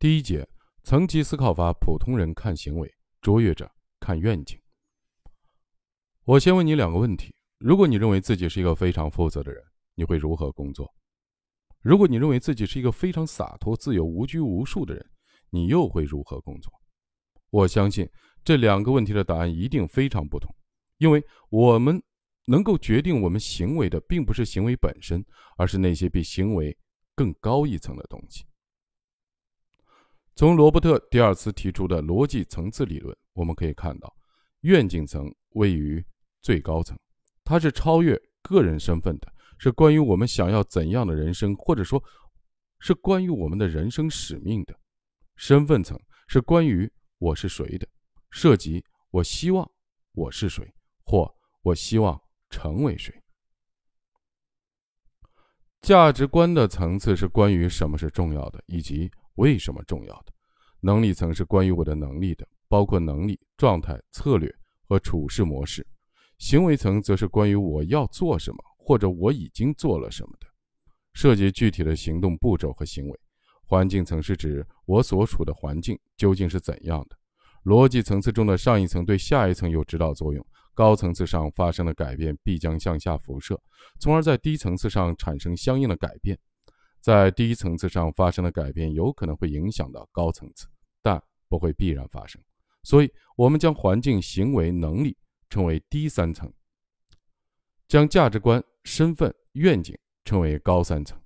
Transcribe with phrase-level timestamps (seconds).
[0.00, 0.48] 第一节，
[0.82, 2.90] 层级思考法，普通人看行为，
[3.20, 4.58] 卓越者看愿景。
[6.24, 9.62] 我先问你两个问题：如果你认为自己是一个非常负责的人，
[9.94, 10.90] 你会如何工作？
[11.82, 15.04] 如果你认为自己是一个非常洒脱、自由、无拘无束的人，
[15.50, 16.72] 你又会如何工作？
[17.50, 18.08] 我相信
[18.42, 20.50] 这两个问题的答案一定非常不同，
[20.96, 22.02] 因为我们
[22.46, 25.22] 能够决定我们行为的，并不是行为本身，
[25.58, 26.74] 而是那些比行为
[27.14, 28.46] 更高一层的东西。
[30.40, 34.10] 从罗伯特第二次提出的逻辑层次理论，我们可以看到，
[34.62, 36.02] 愿景层位于
[36.40, 36.98] 最高层，
[37.44, 39.30] 它是超越个人身份的。
[39.58, 42.02] 是关于我们想要怎样的人生，或者说，
[42.78, 44.74] 是关于我们的人生使命的。
[45.36, 47.86] 身份层是关于我是谁的，
[48.30, 49.70] 涉及我希望
[50.12, 50.66] 我是谁，
[51.04, 51.30] 或
[51.60, 52.18] 我希望
[52.48, 53.14] 成为谁。
[55.82, 60.32] 价值观的层次是关于什么是重要的，以及为什么重要的。
[60.80, 64.54] 能力层是关于我的能力的，包括能力、状态、策略
[64.86, 65.86] 和处事模式。
[66.38, 68.58] 行为层则是关于我要做什么。
[68.82, 70.46] 或者我已经做了什么的，
[71.12, 73.20] 涉及具体的行动步骤和行为。
[73.62, 77.16] 环境层是指我所处的环境究竟是怎样的。
[77.64, 80.44] 逻辑层次中的上一层对下一层有指导作用。
[80.74, 83.60] 高层次上发生的改变必将向下辐射，
[84.00, 86.36] 从而在低层次上产生相应的改变。
[87.00, 90.66] 在低层次上发生的改变有可能会影响到高层次，
[91.02, 92.40] 但不会必然发生。
[92.82, 95.16] 所以，我们将环境、行为、能力
[95.48, 96.52] 称为低三层，
[97.88, 98.62] 将价值观。
[98.82, 101.20] 身份愿景称为高三层，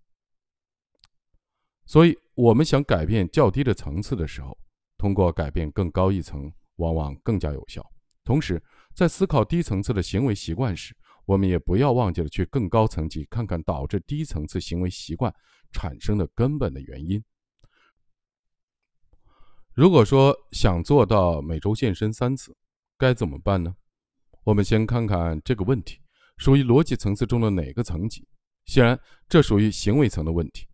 [1.86, 4.58] 所以我们想改变较低的层次的时候，
[4.98, 7.88] 通过改变更高一层，往往更加有效。
[8.24, 8.60] 同时，
[8.92, 15.32] 在思考低层次的行为习惯时，我们也不要忘记了去更高层级看看导致低层次行为习惯
[15.74, 17.22] 产生的根本的原因。
[19.74, 22.56] 如果说想做到每周健身三次，
[22.96, 23.74] 该怎么办呢？
[24.44, 26.00] 我们先看看这个问题。
[26.36, 28.26] 属于逻辑层次中的哪个层级？
[28.66, 28.98] 显然，
[29.28, 30.66] 这属于行为层的问题。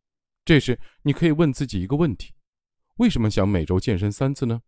[0.45, 2.33] 这时，你可以问自己一个问题：
[2.97, 4.61] 为什么想每周健身三次呢？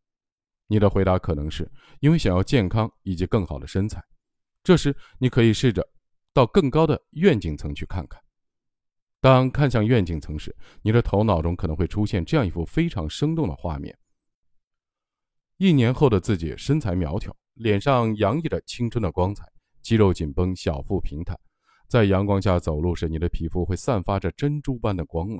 [0.67, 4.03] 你的回答可能是因为想要健康以及更好的身材。
[4.63, 5.87] 这时，你可以试着
[6.33, 8.23] 到更高的愿景层去看看。
[9.23, 10.53] 当看向愿景层时，
[10.83, 13.97] 你的头脑中可能会出现这样一幅非常生动的画面：
[15.59, 19.47] 一年后的自己身材苗条，脸上洋溢着青春的光彩。
[19.81, 21.39] 肌肉紧绷，小腹平坦，
[21.87, 25.39] 在阳光下走路时，你的皮肤会散发着珍珠般的光芒。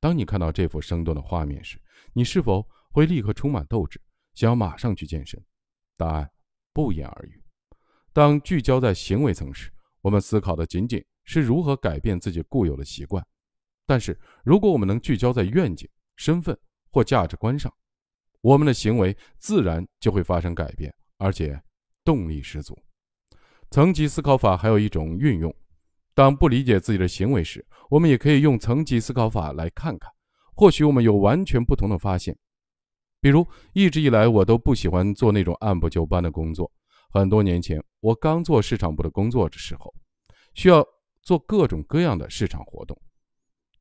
[0.00, 1.80] 当你看到这幅生动的画面时，
[2.12, 4.00] 你是否会立刻充满斗志，
[4.34, 5.40] 想要马上去健身？
[5.96, 6.28] 答案
[6.72, 7.40] 不言而喻。
[8.12, 13.22] 当聚焦在行为层时，我们思考的仅仅是如何改变自己固有的习惯；
[13.86, 16.58] 但是，如果我们能聚焦在愿景、身份
[16.90, 17.72] 或价值观上，
[18.40, 21.60] 我们的行为自然就会发生改变，而且
[22.04, 22.76] 动力十足。
[23.70, 25.54] 层级思考法还有一种运用：
[26.14, 30.10] 当不理解自己的行为时，我们也可以用层级思考法来看看，
[30.54, 32.36] 或许我们有完全不同的发现。
[33.20, 36.70] 比如，一直以来我都不喜欢做那种按部就班的工作。
[37.10, 39.94] 很多年前，我刚做市场部的工作的时候，
[40.54, 40.84] 需要
[41.22, 43.00] 做各种各样的市场活动，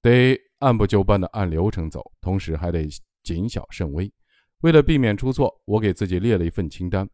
[0.02, 2.88] 得按部就班的按流程走，同时还得
[3.24, 4.12] 谨小慎微。
[4.62, 7.10] 为了避免出错，我给自己列了一份清单。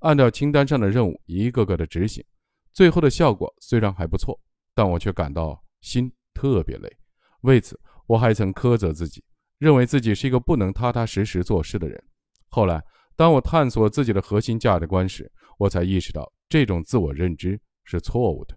[0.00, 2.24] 按照清单上的任务一个个的执行，
[2.72, 4.38] 最后的效果虽然还不错，
[4.74, 6.88] 但我却感到心特别累。
[7.42, 9.22] 为此，我还曾苛责自己，
[9.58, 12.00] 认为自己是一个不能踏踏实实做事的人。
[12.48, 12.82] 后来，
[13.16, 18.56] 当我探索自己的核心价值观时，我才意识到这种自我认知是错误的。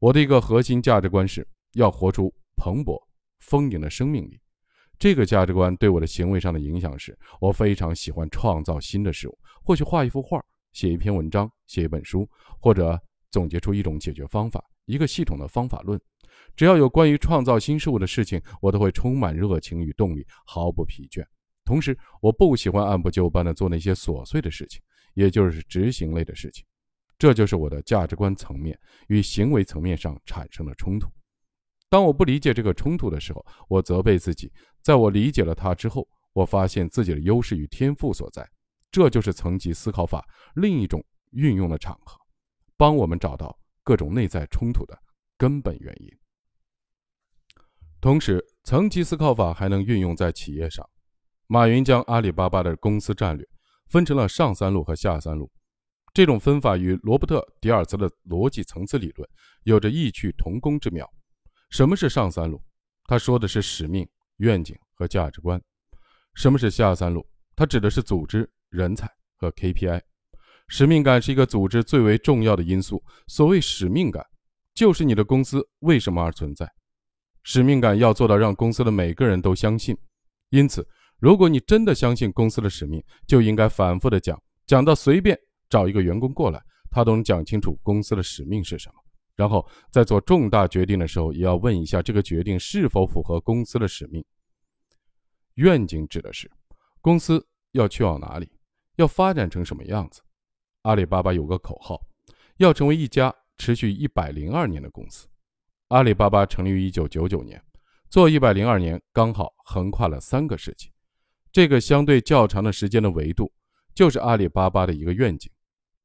[0.00, 2.96] 我的一个核心价值观是要活出蓬勃
[3.40, 4.40] 丰盈的生命力。
[4.98, 10.40] 这个价值观对我的行为上的影响是，我非常喜欢创造新的事物，或许画一幅画。
[10.72, 12.28] 写一篇文章，写一本书，
[12.60, 13.00] 或者
[13.30, 16.00] 总结出一种解决方法，一个系统的方法论。
[16.54, 21.24] 只要有关于创造新事物的事情，我都会充满热情与动力，毫不疲倦。
[21.64, 24.80] 同时，我不喜欢按部就班地做那些琐碎的事情，
[25.14, 26.64] 也就是执行类的事情。
[27.18, 28.78] 这就是我的价值观层面
[29.08, 31.10] 与行为层面上产生的冲突。
[31.90, 34.52] 当我不理解这个冲突的时候，我责备自己。
[34.82, 38.48] 在我理解了它之后，我发现自己的优势与天赋所在。
[38.90, 40.24] 这就是层级思考法
[40.54, 42.18] 另一种运用的场合，
[42.76, 44.98] 帮我们找到各种内在冲突的
[45.36, 46.08] 根本原因。
[48.00, 50.88] 同时，层级思考法还能运用在企业上。
[51.48, 53.46] 马云将阿里巴巴的公司战略
[53.88, 55.50] 分成了上三路和下三路，
[56.18, 59.28] 这种分法与罗伯特·迪尔茨的逻辑层次理论
[59.62, 61.08] 有着异曲同工之妙。
[61.70, 62.60] 什么是上三路？
[63.04, 64.04] 他说的是使命、
[64.38, 65.62] 愿景和价值观。
[66.34, 67.24] 什么是下三路？
[67.54, 70.00] 它指的是组织、人才和 KPI。
[70.66, 73.00] 使命感是一个组织最为重要的因素。
[73.28, 74.26] 所谓使命感，
[74.74, 76.68] 就是你的公司为什么而存在。
[77.44, 79.96] 使命感要做到让公司的每个人都相信。
[80.48, 80.84] 因此，
[81.20, 84.36] 如果你真的相信公司的使命，就应该反复的讲，
[84.66, 85.38] 讲到随便
[85.68, 88.94] 找一个员工过来，他都能讲清楚公司的使命是什么。
[89.36, 94.24] 然后在做重大决定的时候，也要问一下这个决定是否符合公司的使命。
[95.54, 96.50] 愿景指的是
[97.00, 98.50] 公司要去往哪里，
[98.96, 100.20] 要发展成什么样子。
[100.82, 102.00] 阿里巴巴有个口号，
[102.56, 105.28] 要成为一家持续一百零二年的公司。
[105.88, 107.62] 阿里巴巴成立于一九九九年，
[108.10, 110.90] 做一百零二年刚好横跨了三个世纪。
[111.52, 113.52] 这个相对较长的时间的维度，
[113.94, 115.50] 就是阿里巴巴的一个愿景。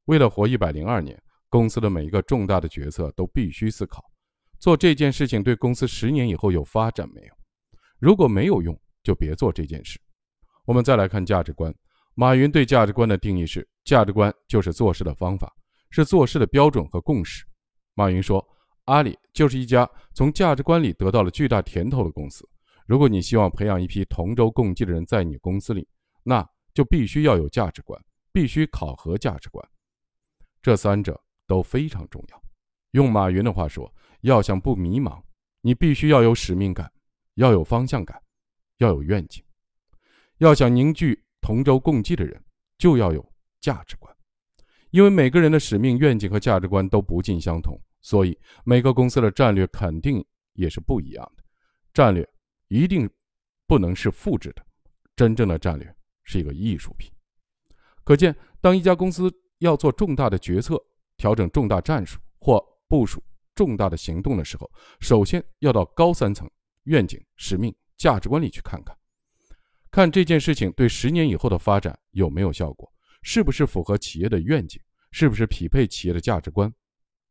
[0.06, 4.04] 为了活一百零二年，公司的每一个重大的决策都必须思考：
[4.58, 7.34] 做这件事情对公司十年以后有发展没有？
[7.98, 9.98] 如果没有用，就别做这件事。
[10.64, 11.74] 我们再来看价值观。
[12.14, 15.52] 马云对价值观的定义是：价值观就是做事的方法，
[15.90, 17.44] 是做事的标准和共识。
[17.94, 18.46] 马云说
[18.86, 22.48] ：“阿里就是一家从价值观里得到了巨大甜头的公司。
[22.86, 25.88] 如果你希望培养一批同舟共济的人在你公司里，
[26.22, 28.00] 那就必须要有价值观，
[28.32, 29.66] 必须考核价值观。
[30.64, 32.42] 这三者都非常重要。
[32.90, 35.22] 用马云的话说，要想不迷茫，
[35.60, 36.90] 你必须要有使命感，
[37.34, 38.20] 要有方向感。”
[38.78, 39.40] 要有愿景，
[40.38, 42.44] 要想凝聚同舟共济的人，
[42.76, 43.24] 就要有
[43.60, 44.12] 价值观。
[44.90, 50.22] 因为每个人的使命、愿景和价值观都不尽相同，所以每个公司的战略肯定
[50.54, 51.44] 也是不一样的。
[51.92, 52.28] 战略
[52.66, 53.08] 一定
[53.68, 54.66] 不能是复制的，
[55.14, 57.08] 真正的战略是一个艺术品。
[58.02, 60.82] 可见，当一家公司要做重大的决策、
[61.16, 63.22] 调整重大战术或部署
[63.54, 64.70] 重大的行动的时候，
[65.00, 66.50] 首先要到高三层
[66.84, 67.74] 愿景、使命。
[67.96, 68.94] 价值观里去看看，
[69.88, 72.92] 看这件事情对十年以后的发展有没有效果，
[73.22, 76.70] 是不是符合企业的愿景，是不是匹配企业的价值观。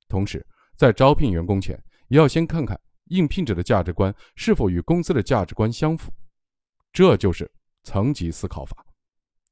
[0.08, 0.44] 同时，
[0.78, 1.78] 在招聘员工前，
[2.08, 2.80] 也要先看看
[3.10, 6.14] 应聘者的价值观是否与公司的价值观相符。
[6.94, 7.52] 这就是
[7.84, 8.86] 层级思考法。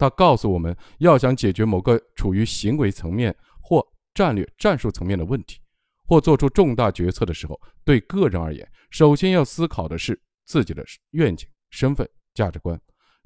[0.01, 5.59] 它告诉我们要想解决某个处于行为层面或战略战术层面的问题，
[6.07, 10.19] 或做出重大决策的时候，对个人而言，首先要思考的是。
[10.43, 12.77] 自己的愿景、身份、价值观，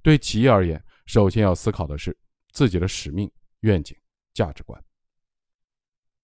[0.03, 2.15] 对企业而言，首先要思考的是
[2.51, 3.31] 自己的使命、
[3.61, 3.97] 愿景、
[4.33, 4.79] 价值观。